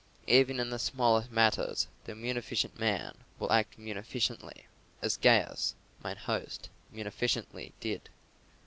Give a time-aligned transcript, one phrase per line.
[0.25, 4.65] Even in the smallest matters the munificent man will act munificently!"
[4.99, 8.09] As Gaius, mine host, munificently did.